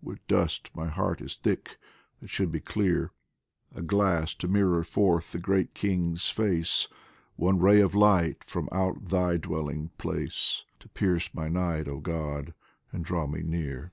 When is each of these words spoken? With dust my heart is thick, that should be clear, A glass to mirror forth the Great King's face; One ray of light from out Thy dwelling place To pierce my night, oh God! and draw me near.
With 0.00 0.26
dust 0.26 0.70
my 0.74 0.88
heart 0.88 1.20
is 1.20 1.36
thick, 1.36 1.76
that 2.22 2.28
should 2.30 2.50
be 2.50 2.58
clear, 2.60 3.12
A 3.74 3.82
glass 3.82 4.34
to 4.36 4.48
mirror 4.48 4.82
forth 4.82 5.30
the 5.32 5.38
Great 5.38 5.74
King's 5.74 6.30
face; 6.30 6.88
One 7.36 7.58
ray 7.58 7.82
of 7.82 7.94
light 7.94 8.44
from 8.44 8.70
out 8.72 9.04
Thy 9.10 9.36
dwelling 9.36 9.90
place 9.98 10.64
To 10.80 10.88
pierce 10.88 11.34
my 11.34 11.48
night, 11.50 11.86
oh 11.86 12.00
God! 12.00 12.54
and 12.92 13.04
draw 13.04 13.26
me 13.26 13.42
near. 13.42 13.92